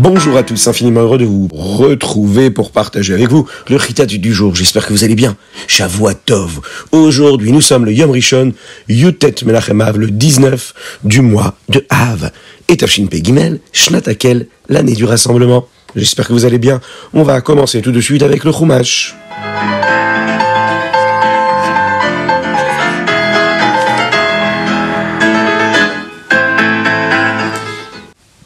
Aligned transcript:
Bonjour 0.00 0.38
à 0.38 0.42
tous, 0.42 0.66
infiniment 0.66 1.02
heureux 1.02 1.18
de 1.18 1.26
vous 1.26 1.46
retrouver 1.52 2.50
pour 2.50 2.70
partager 2.70 3.12
avec 3.12 3.28
vous 3.28 3.46
le 3.68 3.76
Ritat 3.76 4.06
du 4.06 4.32
jour. 4.32 4.54
J'espère 4.54 4.86
que 4.86 4.94
vous 4.94 5.04
allez 5.04 5.14
bien. 5.14 5.36
Shavua 5.66 6.14
Tov. 6.14 6.60
Aujourd'hui, 6.90 7.52
nous 7.52 7.60
sommes 7.60 7.84
le 7.84 7.92
Yom 7.92 8.10
Rishon, 8.10 8.54
Yutet 8.88 9.34
Menachem 9.44 9.78
Av, 9.82 9.98
le 9.98 10.10
19 10.10 10.72
du 11.04 11.20
mois 11.20 11.54
de 11.68 11.84
Av. 11.90 12.30
Et 12.68 12.78
Tafshin 12.78 13.08
Pegimel, 13.10 13.60
Shnatakel, 13.72 14.46
l'année 14.70 14.94
du 14.94 15.04
rassemblement. 15.04 15.68
J'espère 15.94 16.28
que 16.28 16.32
vous 16.32 16.46
allez 16.46 16.58
bien. 16.58 16.80
On 17.12 17.22
va 17.22 17.42
commencer 17.42 17.82
tout 17.82 17.92
de 17.92 18.00
suite 18.00 18.22
avec 18.22 18.44
le 18.44 18.52
Chumash. 18.52 19.14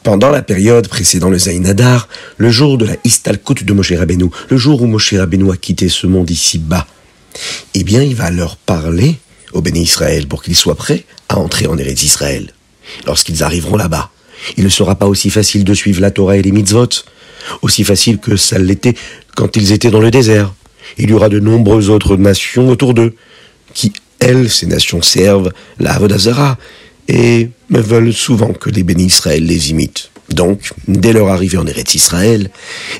Pendant 0.05 0.29
la 0.29 0.43
période 0.43 0.87
précédant 0.87 1.31
le 1.31 1.39
Zainadar, 1.39 2.07
le 2.37 2.51
jour 2.51 2.77
de 2.77 2.85
la 2.85 2.95
Istalkut 3.05 3.63
de 3.63 3.73
Moshe 3.73 3.91
Rabbeinu, 3.91 4.25
le 4.51 4.55
jour 4.55 4.83
où 4.83 4.85
Moshe 4.85 5.15
Rabbeinu 5.15 5.51
a 5.51 5.57
quitté 5.57 5.89
ce 5.89 6.05
monde 6.05 6.29
ici-bas, 6.29 6.85
eh 7.73 7.83
bien, 7.83 8.03
il 8.03 8.13
va 8.13 8.29
leur 8.29 8.55
parler 8.55 9.15
au 9.53 9.61
Béni 9.61 9.81
Israël 9.81 10.27
pour 10.27 10.43
qu'ils 10.43 10.55
soient 10.55 10.75
prêts 10.75 11.05
à 11.27 11.39
entrer 11.39 11.65
en 11.65 11.75
Eretz 11.79 12.03
Israël. 12.03 12.53
Lorsqu'ils 13.07 13.41
arriveront 13.41 13.77
là-bas, 13.77 14.11
il 14.57 14.63
ne 14.63 14.69
sera 14.69 14.93
pas 14.93 15.07
aussi 15.07 15.31
facile 15.31 15.63
de 15.63 15.73
suivre 15.73 16.01
la 16.01 16.11
Torah 16.11 16.37
et 16.37 16.43
les 16.43 16.51
mitzvot, 16.51 16.89
aussi 17.63 17.83
facile 17.83 18.19
que 18.19 18.37
ça 18.37 18.59
l'était 18.59 18.93
quand 19.35 19.55
ils 19.55 19.71
étaient 19.71 19.89
dans 19.89 20.01
le 20.01 20.11
désert. 20.11 20.53
Il 20.99 21.09
y 21.09 21.13
aura 21.13 21.29
de 21.29 21.39
nombreuses 21.39 21.89
autres 21.89 22.15
nations 22.15 22.69
autour 22.69 22.93
d'eux, 22.93 23.15
qui, 23.73 23.91
elles, 24.19 24.51
ces 24.51 24.67
nations 24.67 25.01
servent 25.01 25.51
la 25.79 25.93
Avodazara, 25.93 26.59
et 27.07 27.49
veulent 27.69 28.13
souvent 28.13 28.53
que 28.53 28.69
les 28.69 28.83
bénis 28.83 29.05
Israël 29.05 29.45
les 29.45 29.71
imitent. 29.71 30.09
Donc, 30.29 30.71
dès 30.87 31.13
leur 31.13 31.29
arrivée 31.29 31.57
en 31.57 31.67
Eretz 31.67 31.93
Israël, 31.93 32.49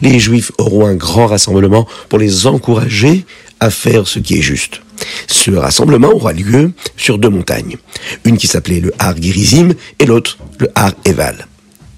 les 0.01 0.19
Juifs 0.19 0.51
auront 0.57 0.85
un 0.85 0.95
grand 0.95 1.27
rassemblement 1.27 1.87
pour 2.09 2.19
les 2.19 2.45
encourager 2.45 3.25
à 3.59 3.69
faire 3.69 4.07
ce 4.07 4.19
qui 4.19 4.37
est 4.37 4.41
juste. 4.41 4.81
Ce 5.27 5.51
rassemblement 5.51 6.09
aura 6.09 6.33
lieu 6.33 6.71
sur 6.97 7.17
deux 7.17 7.29
montagnes, 7.29 7.77
une 8.25 8.37
qui 8.37 8.47
s'appelait 8.47 8.79
le 8.79 8.93
Har 8.99 9.15
Gerizim 9.21 9.73
et 9.99 10.05
l'autre 10.05 10.37
le 10.59 10.69
Har 10.75 10.93
Eval. 11.05 11.47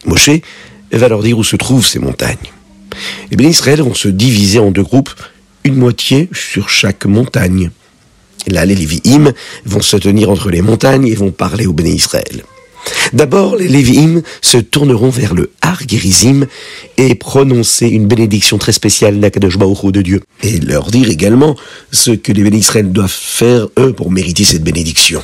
Moshe 0.05 0.29
va 0.91 1.09
leur 1.09 1.21
dire 1.21 1.37
où 1.37 1.43
se 1.43 1.55
trouvent 1.55 1.85
ces 1.85 1.99
montagnes. 1.99 2.37
Les 3.29 3.37
bénis 3.37 3.51
Israël 3.51 3.81
vont 3.81 3.93
se 3.93 4.07
diviser 4.07 4.59
en 4.59 4.71
deux 4.71 4.83
groupes, 4.83 5.11
une 5.63 5.75
moitié 5.75 6.29
sur 6.33 6.69
chaque 6.69 7.05
montagne. 7.05 7.71
Là, 8.47 8.65
les 8.65 8.75
Lévi'im 8.75 9.33
vont 9.65 9.81
se 9.81 9.97
tenir 9.97 10.29
entre 10.29 10.49
les 10.49 10.61
montagnes 10.61 11.07
et 11.07 11.15
vont 11.15 11.31
parler 11.31 11.65
au 11.65 11.73
Béné 11.73 11.91
Israël. 11.91 12.43
D'abord, 13.13 13.57
les 13.57 13.67
Lévi'im 13.67 14.21
se 14.41 14.57
tourneront 14.57 15.09
vers 15.09 15.33
le 15.33 15.51
Har 15.61 15.79
Gerizim 15.87 16.45
et 16.97 17.15
prononcer 17.15 17.87
une 17.87 18.07
bénédiction 18.07 18.57
très 18.57 18.71
spéciale 18.71 19.19
d'Akadosh 19.19 19.57
de 19.57 20.01
Dieu. 20.01 20.21
Et 20.43 20.59
leur 20.59 20.89
dire 20.89 21.09
également 21.09 21.55
ce 21.91 22.11
que 22.11 22.31
les 22.31 22.43
Béné 22.43 22.57
Israël 22.57 22.91
doivent 22.91 23.09
faire, 23.09 23.67
eux, 23.77 23.93
pour 23.93 24.11
mériter 24.11 24.45
cette 24.45 24.63
bénédiction. 24.63 25.23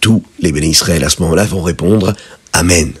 Tous 0.00 0.22
les 0.40 0.52
Béné 0.52 0.68
Israël, 0.68 1.02
à 1.04 1.08
ce 1.08 1.22
moment-là, 1.22 1.44
vont 1.44 1.62
répondre 1.62 2.12
Amen. 2.52 2.92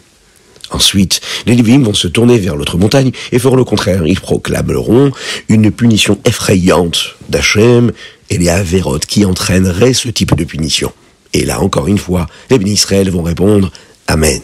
Ensuite, 0.70 1.20
les 1.46 1.54
Lévi'im 1.54 1.82
vont 1.82 1.92
se 1.92 2.08
tourner 2.08 2.38
vers 2.38 2.56
l'autre 2.56 2.78
montagne 2.78 3.12
et 3.30 3.38
feront 3.38 3.56
le 3.56 3.64
contraire. 3.64 4.06
Ils 4.06 4.20
proclameront 4.20 5.12
une 5.50 5.70
punition 5.70 6.18
effrayante 6.24 7.16
d'Hachem 7.28 7.92
et 8.32 8.38
les 8.38 8.48
Averot 8.48 8.98
qui 8.98 9.26
entraîneraient 9.26 9.92
ce 9.92 10.08
type 10.08 10.34
de 10.34 10.44
punition. 10.44 10.90
Et 11.34 11.44
là, 11.44 11.60
encore 11.60 11.86
une 11.86 11.98
fois, 11.98 12.26
les 12.48 12.58
bénis 12.58 12.72
Israël 12.72 13.10
vont 13.10 13.22
répondre 13.22 13.70
Amen. 14.06 14.40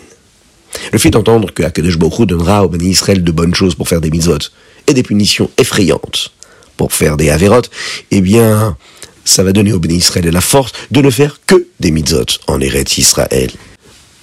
Le 0.92 0.98
fait 0.98 1.10
d'entendre 1.10 1.52
que 1.52 1.62
Akadosh 1.62 1.98
donnera 1.98 2.64
aux 2.64 2.68
bénis 2.68 2.90
Israël 2.90 3.24
de 3.24 3.32
bonnes 3.32 3.54
choses 3.54 3.74
pour 3.74 3.88
faire 3.88 4.02
des 4.02 4.10
mitzvot 4.10 4.38
et 4.86 4.92
des 4.92 5.02
punitions 5.02 5.50
effrayantes 5.56 6.32
pour 6.76 6.92
faire 6.92 7.16
des 7.16 7.30
Averot, 7.30 7.62
eh 8.10 8.20
bien, 8.20 8.76
ça 9.24 9.42
va 9.42 9.52
donner 9.52 9.72
aux 9.72 9.80
bénis 9.80 9.96
Israël 9.96 10.28
la 10.28 10.42
force 10.42 10.72
de 10.90 11.00
ne 11.00 11.10
faire 11.10 11.40
que 11.46 11.66
des 11.80 11.90
mitzvot 11.90 12.26
en 12.46 12.60
Eretz 12.60 12.98
Israël. 12.98 13.50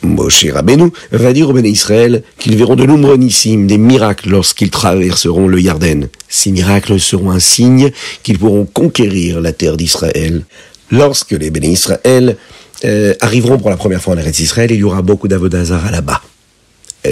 Moshe 0.03 0.45
Rabbeinu 0.51 0.91
va 1.11 1.33
dire 1.33 1.49
aux 1.49 1.53
bénis 1.53 1.69
Israël 1.69 2.23
qu'ils 2.37 2.55
verront 2.55 2.75
de 2.75 2.85
nombreux 2.85 3.17
des 3.17 3.77
miracles 3.77 4.29
lorsqu'ils 4.29 4.69
traverseront 4.69 5.47
le 5.47 5.59
Yarden. 5.59 6.09
Ces 6.29 6.51
miracles 6.51 6.99
seront 6.99 7.31
un 7.31 7.39
signe 7.39 7.91
qu'ils 8.23 8.39
pourront 8.39 8.65
conquérir 8.65 9.41
la 9.41 9.53
terre 9.53 9.77
d'Israël. 9.77 10.43
Lorsque 10.91 11.31
les 11.31 11.49
bénis 11.49 11.73
Israël 11.73 12.37
euh, 12.83 13.13
arriveront 13.21 13.57
pour 13.57 13.69
la 13.69 13.77
première 13.77 14.01
fois 14.01 14.15
en 14.15 14.17
Eretz 14.17 14.39
Israël, 14.39 14.71
il 14.71 14.79
y 14.79 14.83
aura 14.83 15.01
beaucoup 15.01 15.27
d'Avodazara 15.27 15.91
là-bas. 15.91 16.21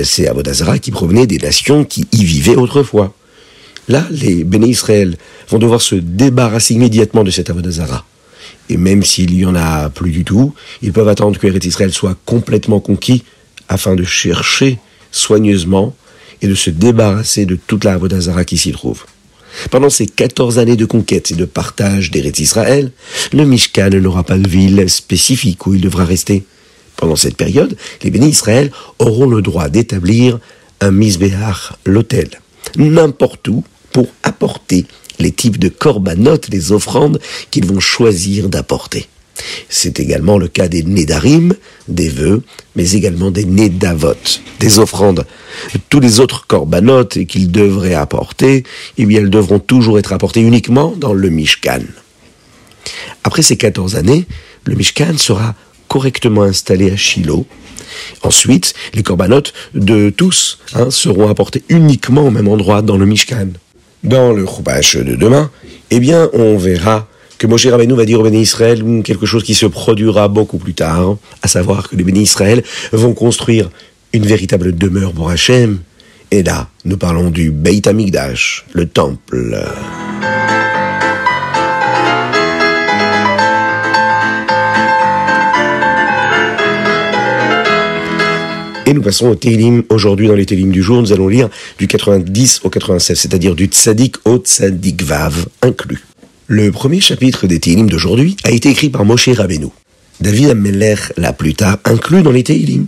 C'est 0.03 0.27
Avodazara 0.27 0.79
qui 0.79 0.91
provenaient 0.91 1.27
des 1.27 1.37
nations 1.37 1.85
qui 1.85 2.07
y 2.11 2.23
vivaient 2.23 2.55
autrefois. 2.55 3.13
Là, 3.87 4.05
les 4.11 4.43
bénis 4.43 4.69
Israël 4.69 5.17
vont 5.49 5.59
devoir 5.59 5.81
se 5.81 5.95
débarrasser 5.95 6.73
immédiatement 6.73 7.23
de 7.23 7.31
cet 7.31 7.49
Avodazara. 7.49 8.05
Et 8.69 8.77
même 8.77 9.03
s'il 9.03 9.33
y 9.33 9.45
en 9.45 9.55
a 9.55 9.89
plus 9.89 10.11
du 10.11 10.23
tout, 10.23 10.53
ils 10.81 10.93
peuvent 10.93 11.09
attendre 11.09 11.39
que 11.39 11.47
Eretz 11.47 11.65
Israël 11.65 11.91
soit 11.91 12.17
complètement 12.25 12.79
conquis 12.79 13.23
afin 13.67 13.95
de 13.95 14.03
chercher 14.03 14.79
soigneusement 15.11 15.95
et 16.41 16.47
de 16.47 16.55
se 16.55 16.69
débarrasser 16.69 17.45
de 17.45 17.55
toute 17.55 17.83
la 17.83 17.93
Avodazara 17.93 18.45
qui 18.45 18.57
s'y 18.57 18.71
trouve. 18.71 19.05
Pendant 19.69 19.89
ces 19.89 20.07
14 20.07 20.59
années 20.59 20.75
de 20.75 20.85
conquête 20.85 21.31
et 21.31 21.35
de 21.35 21.45
partage 21.45 22.09
d'Eretz 22.09 22.39
Israël, 22.39 22.91
le 23.31 23.45
Mishkan 23.45 23.89
n'aura 23.89 24.23
pas 24.23 24.37
de 24.37 24.49
ville 24.49 24.89
spécifique 24.89 25.67
où 25.67 25.73
il 25.75 25.81
devra 25.81 26.05
rester. 26.05 26.43
Pendant 26.95 27.15
cette 27.15 27.37
période, 27.37 27.75
les 28.03 28.09
bénis 28.09 28.29
Israël 28.29 28.71
auront 28.99 29.27
le 29.27 29.41
droit 29.41 29.69
d'établir 29.69 30.39
un 30.81 30.91
Misbéach, 30.91 31.73
l'autel, 31.85 32.29
n'importe 32.77 33.47
où, 33.47 33.63
pour 33.91 34.07
apporter 34.23 34.85
les 35.23 35.31
types 35.31 35.57
de 35.57 35.69
corbanotes, 35.69 36.49
les 36.49 36.71
offrandes 36.71 37.19
qu'ils 37.49 37.65
vont 37.65 37.79
choisir 37.79 38.49
d'apporter. 38.49 39.07
C'est 39.67 39.99
également 39.99 40.37
le 40.37 40.47
cas 40.47 40.67
des 40.67 40.83
Nédarim, 40.83 41.55
des 41.87 42.09
vœux, 42.09 42.43
mais 42.75 42.91
également 42.91 43.31
des 43.31 43.45
Nédavot, 43.45 44.13
des 44.59 44.79
offrandes. 44.79 45.25
Tous 45.89 45.99
les 45.99 46.19
autres 46.19 46.45
corbanotes 46.45 47.25
qu'ils 47.25 47.51
devraient 47.51 47.95
apporter, 47.95 48.63
eh 48.97 49.05
bien, 49.05 49.21
elles 49.21 49.29
devront 49.29 49.59
toujours 49.59 49.97
être 49.97 50.13
apportées 50.13 50.41
uniquement 50.41 50.93
dans 50.95 51.13
le 51.13 51.29
Mishkan. 51.29 51.81
Après 53.23 53.41
ces 53.41 53.57
14 53.57 53.95
années, 53.95 54.25
le 54.65 54.75
Mishkan 54.75 55.17
sera 55.17 55.55
correctement 55.87 56.43
installé 56.43 56.91
à 56.91 56.95
Shiloh. 56.95 57.45
Ensuite, 58.21 58.73
les 58.93 59.03
corbanotes 59.03 59.53
de 59.73 60.09
tous 60.09 60.59
hein, 60.73 60.89
seront 60.91 61.29
apportés 61.29 61.63
uniquement 61.69 62.27
au 62.27 62.31
même 62.31 62.47
endroit 62.47 62.81
dans 62.81 62.97
le 62.97 63.05
Mishkan. 63.05 63.49
Dans 64.03 64.33
le 64.33 64.45
Chubash 64.45 64.97
de 64.97 65.15
demain, 65.15 65.49
eh 65.89 65.99
bien, 65.99 66.29
on 66.33 66.57
verra 66.57 67.07
que 67.37 67.47
Moshe 67.47 67.67
Rabbeinu 67.67 67.93
va 67.93 68.05
dire 68.05 68.19
au 68.19 68.23
béni 68.23 68.41
Israël 68.41 68.83
quelque 69.03 69.25
chose 69.25 69.43
qui 69.43 69.53
se 69.53 69.65
produira 69.65 70.27
beaucoup 70.27 70.57
plus 70.57 70.73
tard, 70.73 71.17
à 71.41 71.47
savoir 71.47 71.89
que 71.89 71.95
les 71.95 72.03
bénis 72.03 72.23
Israël 72.23 72.63
vont 72.91 73.13
construire 73.13 73.69
une 74.11 74.25
véritable 74.25 74.75
demeure 74.75 75.13
pour 75.13 75.29
Hachem. 75.29 75.79
Et 76.31 76.43
là, 76.43 76.69
nous 76.85 76.97
parlons 76.97 77.29
du 77.29 77.51
Beit 77.51 77.87
Hamikdash, 77.87 78.65
le 78.73 78.87
temple. 78.87 79.65
Nous 88.93 89.01
passons 89.01 89.27
au 89.27 89.35
Télim. 89.35 89.83
Aujourd'hui, 89.89 90.27
dans 90.27 90.35
les 90.35 90.45
Télim 90.45 90.71
du 90.71 90.83
jour, 90.83 91.01
nous 91.01 91.11
allons 91.11 91.27
lire 91.27 91.49
du 91.77 91.87
90 91.87 92.61
au 92.63 92.69
96, 92.69 93.19
c'est-à-dire 93.19 93.55
du 93.55 93.65
Tzadik 93.65 94.15
au 94.25 94.37
Tzadik 94.37 95.03
Vav 95.03 95.47
inclus. 95.61 96.03
Le 96.47 96.71
premier 96.71 97.01
chapitre 97.01 97.47
des 97.47 97.59
Télim 97.59 97.89
d'aujourd'hui 97.89 98.37
a 98.43 98.51
été 98.51 98.69
écrit 98.69 98.89
par 98.89 99.05
Moshe 99.05 99.29
Rabbeinu. 99.29 99.67
David 100.19 100.49
Ameller 100.51 100.95
l'a 101.17 101.33
plus 101.33 101.55
tard 101.55 101.79
inclus 101.85 102.21
dans 102.21 102.31
les 102.31 102.43
Télim. 102.43 102.87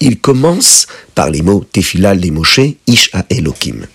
Il 0.00 0.18
commence 0.18 0.86
par 1.14 1.30
les 1.30 1.42
mots 1.42 1.64
Tefila 1.72 2.14
les 2.14 2.30
Moshe 2.30 2.60
Ish 2.86 3.10
Elohim. 3.30 3.86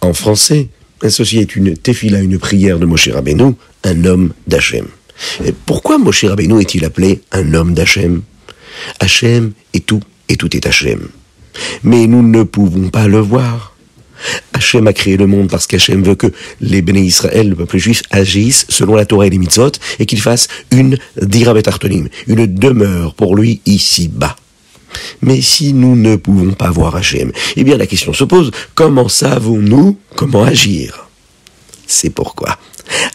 En 0.00 0.12
français, 0.12 0.68
ceci 1.08 1.38
est 1.38 1.56
une 1.56 1.76
Tefila, 1.76 2.20
une 2.20 2.38
prière 2.38 2.78
de 2.78 2.86
Moshe 2.86 3.08
Rabbeinu, 3.08 3.54
un 3.84 4.04
homme 4.04 4.32
d'Hachem. 4.46 4.86
Pourquoi 5.66 5.98
Moshe 5.98 6.24
Rabbeinu 6.24 6.60
est-il 6.60 6.84
appelé 6.84 7.20
un 7.32 7.54
homme 7.54 7.74
d'Hachem? 7.74 8.22
Hachem 9.00 9.52
est 9.74 9.84
tout 9.86 10.00
et 10.28 10.36
tout 10.36 10.54
est 10.56 10.66
Hachem. 10.66 11.08
Mais 11.82 12.06
nous 12.06 12.22
ne 12.22 12.42
pouvons 12.42 12.90
pas 12.90 13.08
le 13.08 13.18
voir. 13.18 13.74
Hachem 14.52 14.86
a 14.88 14.92
créé 14.92 15.16
le 15.16 15.26
monde 15.26 15.48
parce 15.48 15.66
qu'Hachem 15.66 16.02
veut 16.02 16.16
que 16.16 16.26
les 16.60 16.82
béné 16.82 17.00
Israël, 17.00 17.50
le 17.50 17.56
peuple 17.56 17.78
juif, 17.78 18.02
agissent 18.10 18.66
selon 18.68 18.96
la 18.96 19.04
Torah 19.06 19.26
et 19.26 19.30
les 19.30 19.38
mitzvot 19.38 19.70
et 19.98 20.06
qu'ils 20.06 20.20
fassent 20.20 20.48
une 20.72 20.98
dirabet 21.20 21.68
artonim, 21.68 22.08
une 22.26 22.46
demeure 22.46 23.14
pour 23.14 23.36
lui 23.36 23.60
ici-bas. 23.66 24.36
Mais 25.22 25.40
si 25.40 25.72
nous 25.72 25.94
ne 25.94 26.16
pouvons 26.16 26.52
pas 26.52 26.70
voir 26.70 26.96
Hachem, 26.96 27.30
eh 27.56 27.64
bien 27.64 27.76
la 27.76 27.86
question 27.86 28.12
se 28.12 28.24
pose, 28.24 28.50
comment 28.74 29.08
savons-nous 29.08 29.98
comment 30.16 30.42
agir? 30.42 31.08
C'est 31.86 32.10
pourquoi 32.10 32.58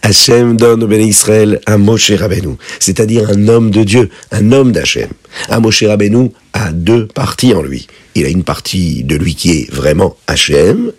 Hachem 0.01 0.57
donne 0.57 0.83
au 0.83 0.87
béni 0.87 1.07
Israël 1.07 1.59
un 1.65 1.77
Moshe 1.77 2.11
Rabbeinu, 2.11 2.55
c'est-à-dire 2.79 3.29
un 3.29 3.47
homme 3.47 3.71
de 3.71 3.83
Dieu, 3.83 4.09
un 4.31 4.51
homme 4.51 4.71
d'Hachem. 4.71 5.09
Un 5.49 5.59
Moshe 5.59 5.83
Rabbeinu 5.83 6.31
a 6.53 6.71
deux 6.71 7.07
parties 7.07 7.53
en 7.53 7.61
lui. 7.61 7.87
Il 8.15 8.25
a 8.25 8.29
une 8.29 8.43
partie 8.43 9.03
de 9.03 9.15
lui 9.15 9.35
qui 9.35 9.51
est 9.51 9.71
vraiment 9.71 10.17
Hachem, 10.27 10.91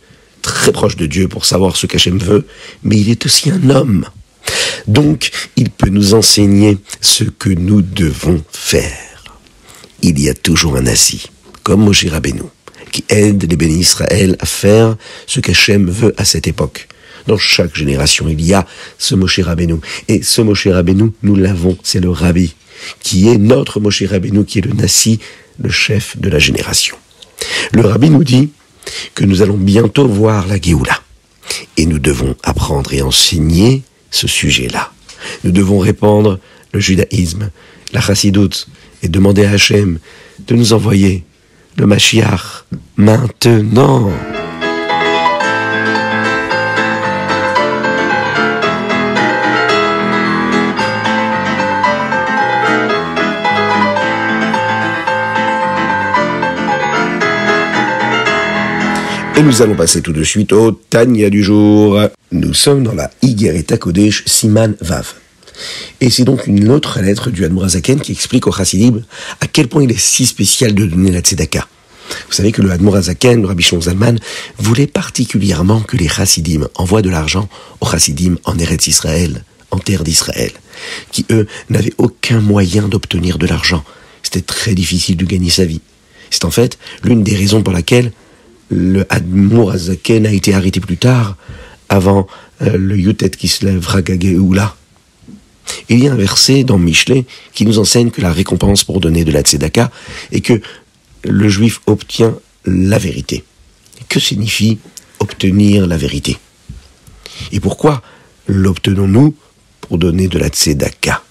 très 0.42 0.72
proche 0.72 0.96
de 0.96 1.06
Dieu 1.06 1.28
pour 1.28 1.44
savoir 1.44 1.76
ce 1.76 1.86
qu'Hachem 1.86 2.18
veut, 2.18 2.46
mais 2.82 2.96
il 2.96 3.10
est 3.10 3.24
aussi 3.26 3.50
un 3.50 3.70
homme. 3.70 4.04
Donc, 4.86 5.30
il 5.56 5.70
peut 5.70 5.88
nous 5.88 6.14
enseigner 6.14 6.78
ce 7.00 7.24
que 7.24 7.48
nous 7.48 7.82
devons 7.82 8.42
faire. 8.50 9.38
Il 10.02 10.20
y 10.20 10.28
a 10.28 10.34
toujours 10.34 10.76
un 10.76 10.86
assis, 10.86 11.26
comme 11.62 11.84
Moshe 11.84 12.06
Rabbeinu, 12.06 12.42
qui 12.92 13.04
aide 13.08 13.48
les 13.48 13.56
bénis 13.56 13.80
Israël 13.80 14.36
à 14.40 14.46
faire 14.46 14.96
ce 15.26 15.40
qu'Hachem 15.40 15.88
veut 15.88 16.14
à 16.18 16.24
cette 16.24 16.46
époque. 16.46 16.88
Dans 17.26 17.38
chaque 17.38 17.74
génération, 17.74 18.26
il 18.28 18.40
y 18.40 18.52
a 18.52 18.66
ce 18.98 19.14
Moshe 19.14 19.40
Rabbeinu. 19.40 19.76
Et 20.08 20.22
ce 20.22 20.42
Moshe 20.42 20.66
Rabbeinu, 20.66 21.10
nous 21.22 21.36
l'avons, 21.36 21.76
c'est 21.82 22.00
le 22.00 22.10
Rabbi, 22.10 22.54
qui 23.00 23.28
est 23.28 23.38
notre 23.38 23.80
Moshe 23.80 24.02
Rabbeinu, 24.02 24.44
qui 24.44 24.58
est 24.58 24.62
le 24.62 24.72
Nassi, 24.72 25.20
le 25.58 25.70
chef 25.70 26.18
de 26.18 26.28
la 26.28 26.38
génération. 26.38 26.96
Le 27.72 27.82
Rabbi 27.82 28.10
nous 28.10 28.24
dit 28.24 28.50
que 29.14 29.24
nous 29.24 29.42
allons 29.42 29.56
bientôt 29.56 30.06
voir 30.06 30.46
la 30.46 30.60
Géoula. 30.60 31.00
Et 31.76 31.86
nous 31.86 31.98
devons 31.98 32.36
apprendre 32.42 32.92
et 32.92 33.02
enseigner 33.02 33.82
ce 34.10 34.26
sujet-là. 34.26 34.92
Nous 35.44 35.50
devons 35.50 35.78
répandre 35.78 36.38
le 36.72 36.80
judaïsme, 36.80 37.50
la 37.92 38.00
chassidoute, 38.00 38.68
et 39.02 39.08
demander 39.08 39.44
à 39.44 39.52
Hachem 39.52 39.98
de 40.46 40.54
nous 40.54 40.72
envoyer 40.72 41.24
le 41.76 41.86
Mashiach 41.86 42.64
maintenant. 42.96 44.10
Et 59.36 59.42
nous 59.42 59.62
allons 59.62 59.74
passer 59.74 60.00
tout 60.00 60.12
de 60.12 60.22
suite 60.22 60.52
au 60.52 60.70
Tanya 60.70 61.28
du 61.28 61.42
jour. 61.42 62.00
Nous 62.30 62.54
sommes 62.54 62.84
dans 62.84 62.94
la 62.94 63.10
Igereta 63.20 63.76
Kodesh 63.76 64.22
Siman 64.26 64.76
Vav. 64.80 65.14
Et 66.00 66.08
c'est 66.08 66.22
donc 66.22 66.46
une 66.46 66.70
autre 66.70 67.00
lettre 67.00 67.30
du 67.30 67.44
Admorazaken 67.44 68.00
qui 68.00 68.12
explique 68.12 68.46
au 68.46 68.52
Chassidim 68.52 69.02
à 69.40 69.48
quel 69.48 69.66
point 69.66 69.82
il 69.82 69.90
est 69.90 69.98
si 69.98 70.24
spécial 70.24 70.72
de 70.72 70.86
donner 70.86 71.10
la 71.10 71.18
Tzedaka. 71.18 71.66
Vous 72.28 72.32
savez 72.32 72.52
que 72.52 72.62
le 72.62 72.70
Admorazaken, 72.70 73.42
le 73.42 73.48
Rabbi 73.48 73.64
Zalman, 73.64 74.20
voulait 74.58 74.86
particulièrement 74.86 75.80
que 75.80 75.96
les 75.96 76.08
Chassidim 76.08 76.68
envoient 76.76 77.02
de 77.02 77.10
l'argent 77.10 77.48
aux 77.80 77.86
Chassidim 77.86 78.36
en 78.44 78.56
Eretz 78.56 78.86
Israël, 78.86 79.42
en 79.72 79.78
terre 79.78 80.04
d'Israël, 80.04 80.52
qui 81.10 81.26
eux 81.32 81.48
n'avaient 81.70 81.94
aucun 81.98 82.40
moyen 82.40 82.86
d'obtenir 82.86 83.38
de 83.38 83.48
l'argent. 83.48 83.82
C'était 84.22 84.42
très 84.42 84.74
difficile 84.74 85.16
de 85.16 85.24
gagner 85.24 85.50
sa 85.50 85.64
vie. 85.64 85.80
C'est 86.30 86.44
en 86.44 86.52
fait 86.52 86.78
l'une 87.02 87.24
des 87.24 87.34
raisons 87.34 87.62
pour 87.62 87.72
laquelle 87.72 88.12
le 88.74 89.06
Admour 89.08 89.70
Azaken 89.70 90.26
a 90.26 90.32
été 90.32 90.52
arrêté 90.52 90.80
plus 90.80 90.96
tard, 90.96 91.36
avant 91.88 92.26
euh, 92.62 92.76
le 92.76 92.98
Yutet 92.98 93.30
Kislev 93.30 93.86
Ragageoula. 93.86 94.74
Il 95.88 96.02
y 96.02 96.08
a 96.08 96.12
un 96.12 96.16
verset 96.16 96.64
dans 96.64 96.78
Michelet 96.78 97.24
qui 97.52 97.64
nous 97.64 97.78
enseigne 97.78 98.10
que 98.10 98.20
la 98.20 98.32
récompense 98.32 98.84
pour 98.84 99.00
donner 99.00 99.24
de 99.24 99.30
la 99.30 99.42
tzedaka 99.42 99.90
est 100.32 100.40
que 100.40 100.60
le 101.22 101.48
juif 101.48 101.80
obtient 101.86 102.34
la 102.64 102.98
vérité. 102.98 103.44
Que 104.08 104.18
signifie 104.18 104.78
obtenir 105.20 105.86
la 105.86 105.96
vérité? 105.96 106.36
Et 107.52 107.60
pourquoi 107.60 108.02
l'obtenons-nous 108.48 109.34
pour 109.82 109.98
donner 109.98 110.28
de 110.28 110.38
la 110.38 110.48
tzedaka? 110.48 111.22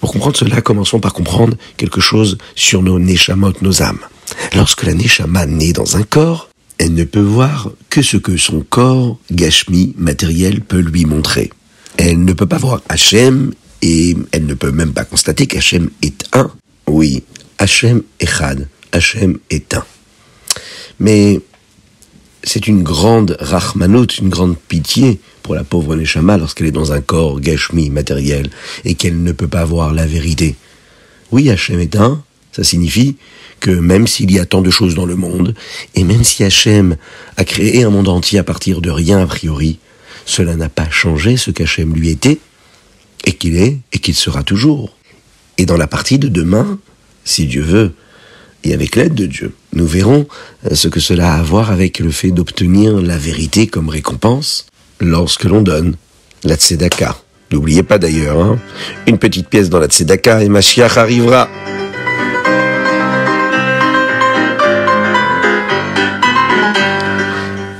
Pour 0.00 0.12
comprendre 0.12 0.36
cela, 0.36 0.62
commençons 0.62 0.98
par 0.98 1.12
comprendre 1.12 1.56
quelque 1.76 2.00
chose 2.00 2.38
sur 2.54 2.82
nos 2.82 2.98
neshamot, 2.98 3.52
nos 3.60 3.82
âmes. 3.82 4.00
Lorsque 4.54 4.84
la 4.84 4.94
Neshama 4.94 5.46
naît 5.46 5.72
dans 5.72 5.96
un 5.96 6.02
corps, 6.02 6.48
elle 6.78 6.94
ne 6.94 7.04
peut 7.04 7.20
voir 7.20 7.70
que 7.90 8.02
ce 8.02 8.16
que 8.16 8.36
son 8.36 8.60
corps, 8.60 9.18
gashmi, 9.30 9.94
matériel, 9.98 10.62
peut 10.62 10.80
lui 10.80 11.04
montrer. 11.04 11.50
Elle 11.96 12.24
ne 12.24 12.32
peut 12.32 12.46
pas 12.46 12.58
voir 12.58 12.80
Hachem 12.88 13.52
et 13.82 14.16
elle 14.32 14.46
ne 14.46 14.54
peut 14.54 14.72
même 14.72 14.92
pas 14.92 15.04
constater 15.04 15.46
qu'Hachem 15.46 15.90
est 16.02 16.24
un. 16.32 16.50
Oui, 16.86 17.22
Hachem 17.58 18.02
Echad, 18.18 18.66
Hachem 18.92 19.38
est 19.50 19.74
un. 19.74 19.84
Mais 20.98 21.40
c'est 22.42 22.66
une 22.66 22.82
grande 22.82 23.36
rachmanout, 23.40 24.18
une 24.18 24.30
grande 24.30 24.56
pitié 24.56 25.20
pour 25.42 25.54
la 25.54 25.64
pauvre 25.64 25.96
Neshama 25.96 26.38
lorsqu'elle 26.38 26.68
est 26.68 26.72
dans 26.72 26.92
un 26.92 27.00
corps 27.00 27.40
gashmi, 27.40 27.90
matériel, 27.90 28.50
et 28.84 28.94
qu'elle 28.94 29.22
ne 29.22 29.32
peut 29.32 29.48
pas 29.48 29.64
voir 29.64 29.92
la 29.92 30.06
vérité. 30.06 30.56
Oui, 31.30 31.50
Hachem 31.50 31.80
est 31.80 31.96
un, 31.96 32.22
ça 32.52 32.64
signifie 32.64 33.16
que 33.60 33.70
même 33.70 34.06
s'il 34.06 34.30
y 34.30 34.38
a 34.38 34.46
tant 34.46 34.62
de 34.62 34.70
choses 34.70 34.94
dans 34.94 35.06
le 35.06 35.16
monde, 35.16 35.54
et 35.94 36.04
même 36.04 36.24
si 36.24 36.42
Hachem 36.44 36.96
a 37.36 37.44
créé 37.44 37.84
un 37.84 37.90
monde 37.90 38.08
entier 38.08 38.38
à 38.38 38.44
partir 38.44 38.80
de 38.80 38.90
rien 38.90 39.20
a 39.20 39.26
priori, 39.26 39.78
cela 40.24 40.56
n'a 40.56 40.68
pas 40.68 40.88
changé 40.90 41.36
ce 41.36 41.50
qu'Hachem 41.50 41.94
lui 41.94 42.08
était, 42.08 42.38
et 43.24 43.32
qu'il 43.32 43.56
est, 43.56 43.78
et 43.92 43.98
qu'il 43.98 44.14
sera 44.14 44.42
toujours. 44.42 44.96
Et 45.58 45.66
dans 45.66 45.76
la 45.76 45.86
partie 45.86 46.18
de 46.18 46.28
demain, 46.28 46.78
si 47.24 47.46
Dieu 47.46 47.62
veut, 47.62 47.92
et 48.64 48.74
avec 48.74 48.96
l'aide 48.96 49.14
de 49.14 49.26
Dieu, 49.26 49.54
nous 49.72 49.86
verrons 49.86 50.26
euh, 50.66 50.74
ce 50.74 50.88
que 50.88 51.00
cela 51.00 51.34
a 51.34 51.38
à 51.38 51.42
voir 51.42 51.70
avec 51.70 51.98
le 51.98 52.10
fait 52.10 52.30
d'obtenir 52.30 53.00
la 53.00 53.16
vérité 53.16 53.66
comme 53.66 53.88
récompense 53.88 54.66
lorsque 55.00 55.44
l'on 55.44 55.62
donne 55.62 55.96
la 56.44 56.56
tzedaka. 56.56 57.16
N'oubliez 57.52 57.82
pas 57.82 57.98
d'ailleurs, 57.98 58.40
hein, 58.40 58.58
une 59.06 59.18
petite 59.18 59.48
pièce 59.48 59.70
dans 59.70 59.80
la 59.80 59.86
tzedaka 59.86 60.42
et 60.42 60.48
Mashiach 60.48 60.96
arrivera. 60.98 61.48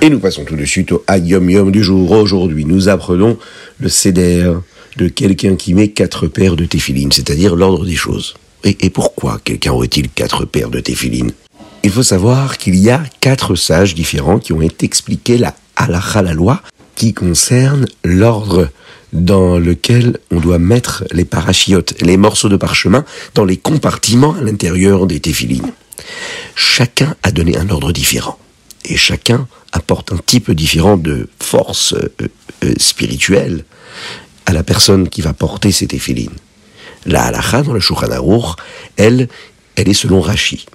Et 0.03 0.09
nous 0.09 0.19
passons 0.19 0.45
tout 0.45 0.57
de 0.57 0.65
suite 0.65 0.93
au 0.93 1.05
Ayom 1.09 1.51
Yom 1.51 1.71
du 1.71 1.85
jour. 1.85 2.11
Aujourd'hui, 2.13 2.65
nous 2.65 2.89
apprenons 2.89 3.37
le 3.81 3.91
Seder 3.91 4.55
de 4.97 5.09
quelqu'un 5.09 5.57
qui 5.57 5.75
met 5.75 5.89
quatre 5.89 6.27
paires 6.27 6.57
de 6.57 6.65
téphilines, 6.65 7.13
c'est-à-dire 7.13 7.55
l'ordre 7.55 7.85
des 7.85 7.97
choses. 7.97 8.33
Et, 8.65 8.89
pourquoi 8.89 9.39
quelqu'un 9.45 9.73
aurait-il 9.73 10.09
quatre 10.09 10.47
paires 10.47 10.71
de 10.71 10.81
téphilines? 10.81 11.33
Il 11.83 11.91
faut 11.91 12.03
savoir 12.03 12.57
qu'il 12.57 12.77
y 12.77 12.89
a 12.89 13.03
quatre 13.21 13.57
sages 13.57 13.95
différents 13.95 14.39
qui 14.39 14.55
ont 14.55 14.63
expliqué 14.63 15.37
la 15.37 15.55
halacha, 15.77 16.23
la 16.23 16.33
loi, 16.33 16.63
qui 16.95 17.13
concerne 17.13 17.85
l'ordre 18.03 18.71
dans 19.13 19.59
lequel 19.59 20.19
on 20.31 20.41
doit 20.41 20.59
mettre 20.59 21.05
les 21.13 21.27
parachiotes, 21.27 21.95
les 22.01 22.17
morceaux 22.17 22.49
de 22.49 22.57
parchemin, 22.57 23.05
dans 23.35 23.45
les 23.45 23.59
compartiments 23.59 24.35
à 24.35 24.41
l'intérieur 24.41 25.07
des 25.07 25.21
téphilines. 25.21 25.73
Chacun 26.55 27.17
a 27.23 27.33
donné 27.33 27.59
un 27.59 27.69
ordre 27.69 27.93
différent. 27.93 28.39
Et 28.87 28.97
chacun 28.97 29.47
apporte 29.73 30.13
un 30.13 30.19
type 30.25 30.51
différent 30.51 30.97
de 30.97 31.29
force 31.41 31.95
euh, 31.95 32.29
euh, 32.65 32.73
spirituelle 32.79 33.65
à 34.47 34.53
la 34.53 34.63
personne 34.63 35.09
qui 35.09 35.21
va 35.21 35.33
porter 35.33 35.73
ces 35.73 35.87
téphilines. 35.87 36.35
La 37.07 37.25
halakha 37.25 37.63
dans 37.63 37.73
le 37.73 37.81
Shulchan 37.81 38.11
Aruch, 38.11 38.57
elle, 38.97 39.29
elle 39.77 39.89
est 39.89 39.95
selon 39.95 40.21
Rashi. 40.21 40.67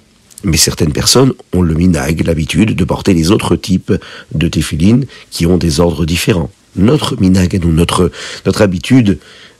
Mais 0.44 0.56
certaines 0.56 0.92
personnes 0.92 1.32
ont 1.52 1.62
le 1.62 1.74
minag, 1.74 2.24
l'habitude 2.26 2.74
de 2.74 2.84
porter 2.84 3.14
les 3.14 3.30
autres 3.30 3.56
types 3.56 3.92
de 4.34 4.48
téphilines 4.48 5.06
qui 5.30 5.46
ont 5.46 5.56
des 5.56 5.80
ordres 5.80 6.04
différents. 6.04 6.50
Notre 6.76 7.18
minag, 7.20 7.58
notre, 7.64 8.10
notre 8.44 8.62
habitude, 8.62 9.18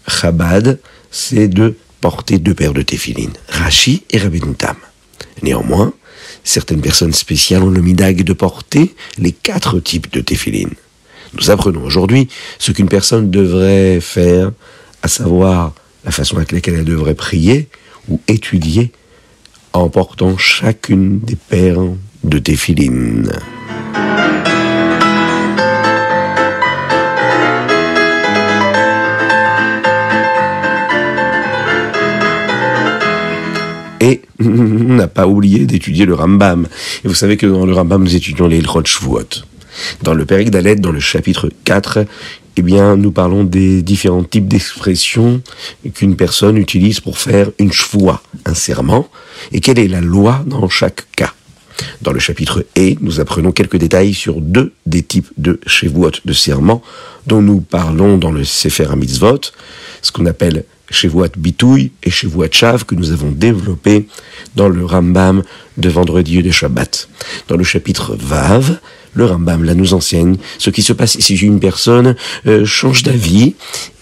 Chabad, 0.09 0.79
c'est 1.11 1.49
de 1.49 1.77
porter 2.01 2.39
deux 2.39 2.55
paires 2.55 2.75
de 2.75 2.83
téphilines, 2.83 3.33
Rashi 3.49 4.03
et 4.11 4.19
Rabbi 4.19 4.41
Néanmoins, 5.43 5.93
certaines 6.47 6.81
personnes 6.81 7.13
spéciales 7.13 7.63
ont 7.63 7.71
le 7.71 7.83
midag 7.83 8.23
de 8.23 8.33
porter 8.33 8.95
les 9.19 9.33
quatre 9.33 9.81
types 9.81 10.13
de 10.13 10.21
téphilines. 10.21 10.75
Nous 11.35 11.51
apprenons 11.51 11.83
aujourd'hui 11.83 12.29
ce 12.59 12.73
qu'une 12.73 12.89
personne 12.89 13.31
devrait 13.31 14.01
faire, 14.01 14.53
à 15.03 15.09
savoir 15.09 15.75
la 16.05 16.13
façon 16.13 16.37
avec 16.37 16.53
laquelle 16.53 16.75
elle 16.75 16.85
devrait 16.85 17.15
prier 17.15 17.69
ou 18.09 18.21
étudier 18.29 18.93
en 19.73 19.89
portant 19.91 20.39
chacune 20.39 21.19
des 21.19 21.37
paires 21.37 21.83
de 22.23 22.39
téphilines. 22.39 23.33
Et 34.01 34.23
n'a 34.97 35.09
pas 35.09 35.27
oublié 35.27 35.67
d'étudier 35.67 36.07
le 36.07 36.15
Rambam. 36.15 36.67
Et 37.05 37.09
vous 37.09 37.15
savez 37.15 37.37
que 37.37 37.47
dans 37.47 37.67
le 37.67 37.73
Rambam, 37.73 38.03
nous 38.03 38.17
étudions 38.17 38.49
les 38.49 38.59
Ilchot 38.59 38.83
Dans 40.03 40.15
le 40.15 40.25
Périque 40.25 40.51
d'Aled, 40.51 40.81
dans 40.81 40.93
le 40.93 41.01
chapitre 41.01 41.51
4, 41.65 42.05
eh 42.59 42.63
bien, 42.63 42.97
nous 42.97 43.13
parlons 43.13 43.45
des 43.45 43.83
différents 43.83 44.25
types 44.25 44.49
d'expressions 44.49 45.43
qu'une 45.95 46.17
personne 46.17 46.57
utilise 46.57 47.01
pour 47.01 47.19
faire 47.19 47.51
une 47.59 47.73
chevoie, 47.73 48.23
un 48.47 48.55
serment, 48.55 49.09
et 49.53 49.61
quelle 49.61 49.79
est 49.79 49.89
la 49.89 50.01
loi 50.01 50.43
dans 50.47 50.69
chaque 50.69 51.07
cas? 51.15 51.35
Dans 52.01 52.13
le 52.13 52.19
chapitre 52.19 52.65
E, 52.79 52.95
nous 53.03 53.21
apprenons 53.21 53.53
quelques 53.53 53.77
détails 53.77 54.15
sur 54.15 54.41
deux 54.41 54.73
des 54.87 55.03
types 55.03 55.29
de 55.37 55.61
chevuot, 55.67 56.13
de 56.25 56.33
serment, 56.33 56.83
dont 57.27 57.43
nous 57.43 57.61
parlons 57.61 58.17
dans 58.17 58.33
le 58.33 58.45
Sefer 58.45 58.87
HaMitzvot, 58.91 59.41
ce 60.01 60.11
qu'on 60.11 60.25
appelle 60.25 60.65
Chevuat 60.91 61.31
Bitouille 61.37 61.93
et 62.03 62.11
Chevuat 62.11 62.49
Chav 62.51 62.85
que 62.85 62.95
nous 62.95 63.13
avons 63.13 63.31
développé 63.31 64.07
dans 64.55 64.69
le 64.69 64.85
Rambam 64.85 65.43
de 65.77 65.89
vendredi 65.89 66.43
de 66.43 66.51
Shabbat. 66.51 67.09
Dans 67.49 67.57
le 67.57 67.65
chapitre 67.65 68.17
Vav, 68.19 68.79
le 69.15 69.25
Rambam 69.25 69.65
là 69.65 69.75
nous 69.75 69.95
enseigne 69.95 70.37
ce 70.59 70.71
qui 70.71 70.83
se 70.83 70.93
passe 70.93 71.19
si 71.19 71.35
une 71.37 71.61
personne 71.61 72.17
euh, 72.47 72.65
change 72.65 73.03
d'avis 73.03 73.55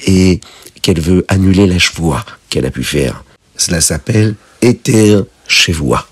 et 0.07 0.41
qu'elle 0.83 1.01
veut 1.01 1.25
annuler 1.29 1.67
la 1.67 1.79
chevoie 1.79 2.25
qu'elle 2.51 2.67
a 2.67 2.71
pu 2.71 2.85
faire. 2.85 3.25
Cela 3.57 3.81
s'appelle 3.81 4.35
Éther 4.61 5.25
Chevoie. 5.49 6.07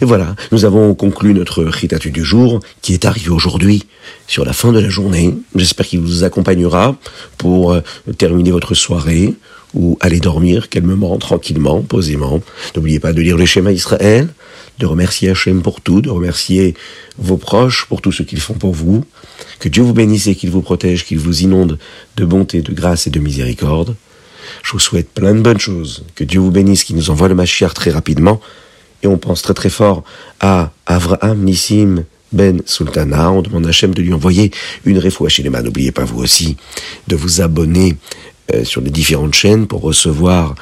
Et 0.00 0.04
voilà, 0.04 0.36
nous 0.52 0.64
avons 0.64 0.94
conclu 0.94 1.32
notre 1.32 1.64
ritatu 1.64 2.10
du 2.10 2.22
jour 2.22 2.60
qui 2.82 2.92
est 2.92 3.06
arrivé 3.06 3.30
aujourd'hui 3.30 3.86
sur 4.26 4.44
la 4.44 4.52
fin 4.52 4.72
de 4.72 4.78
la 4.78 4.90
journée. 4.90 5.34
J'espère 5.54 5.86
qu'il 5.86 6.00
vous 6.00 6.24
accompagnera 6.24 6.96
pour 7.38 7.72
euh, 7.72 7.80
terminer 8.18 8.50
votre 8.50 8.74
soirée 8.74 9.34
ou 9.74 9.98
aller 10.00 10.20
dormir 10.20 10.68
calmement, 10.68 11.16
tranquillement, 11.18 11.82
posément. 11.82 12.40
N'oubliez 12.74 13.00
pas 13.00 13.12
de 13.12 13.20
lire 13.20 13.36
le 13.36 13.46
schéma 13.46 13.72
Israël, 13.72 14.28
de 14.78 14.86
remercier 14.86 15.30
Hachem 15.30 15.62
pour 15.62 15.80
tout, 15.80 16.00
de 16.00 16.10
remercier 16.10 16.74
vos 17.18 17.36
proches 17.36 17.86
pour 17.86 18.00
tout 18.00 18.12
ce 18.12 18.22
qu'ils 18.22 18.40
font 18.40 18.54
pour 18.54 18.72
vous. 18.72 19.04
Que 19.58 19.68
Dieu 19.68 19.82
vous 19.82 19.92
bénisse 19.92 20.26
et 20.26 20.34
qu'il 20.34 20.50
vous 20.50 20.62
protège, 20.62 21.04
qu'il 21.04 21.18
vous 21.18 21.42
inonde 21.42 21.78
de 22.16 22.24
bonté, 22.24 22.62
de 22.62 22.72
grâce 22.72 23.06
et 23.06 23.10
de 23.10 23.18
miséricorde. 23.18 23.96
Je 24.62 24.72
vous 24.72 24.78
souhaite 24.78 25.10
plein 25.10 25.34
de 25.34 25.40
bonnes 25.40 25.60
choses. 25.60 26.04
Que 26.14 26.24
Dieu 26.24 26.40
vous 26.40 26.50
bénisse, 26.50 26.84
qu'il 26.84 26.96
nous 26.96 27.10
envoie 27.10 27.28
le 27.28 27.34
Mashiach 27.34 27.74
très 27.74 27.90
rapidement. 27.90 28.40
Et 29.02 29.06
on 29.06 29.18
pense 29.18 29.42
très 29.42 29.54
très 29.54 29.70
fort 29.70 30.02
à 30.40 30.72
Avraham 30.86 31.42
Nissim 31.44 32.04
Ben 32.32 32.62
Sultana. 32.66 33.30
On 33.30 33.42
demande 33.42 33.66
à 33.66 33.70
Hachem 33.70 33.94
de 33.94 34.02
lui 34.02 34.12
envoyer 34.12 34.50
une 34.84 34.98
réfoua 34.98 35.28
chez 35.28 35.42
les 35.42 35.50
mains. 35.50 35.62
N'oubliez 35.62 35.92
pas 35.92 36.04
vous 36.04 36.20
aussi 36.20 36.56
de 37.06 37.16
vous 37.16 37.40
abonner 37.40 37.96
sur 38.64 38.80
les 38.80 38.90
différentes 38.90 39.34
chaînes 39.34 39.66
pour 39.66 39.82
recevoir 39.82 40.54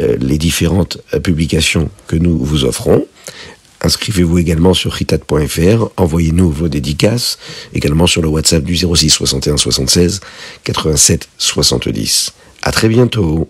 euh, 0.00 0.16
les 0.18 0.38
différentes 0.38 0.98
euh, 1.12 1.20
publications 1.20 1.90
que 2.06 2.16
nous 2.16 2.38
vous 2.38 2.64
offrons. 2.64 3.06
Inscrivez-vous 3.82 4.38
également 4.38 4.72
sur 4.72 4.92
ritat.fr, 4.92 5.88
envoyez-nous 5.96 6.50
vos 6.50 6.68
dédicaces, 6.68 7.38
également 7.74 8.06
sur 8.06 8.22
le 8.22 8.28
WhatsApp 8.28 8.62
du 8.62 8.76
06 8.76 9.10
61 9.10 9.56
76 9.56 10.20
87 10.64 11.28
70. 11.38 12.32
À 12.62 12.72
très 12.72 12.88
bientôt. 12.88 13.48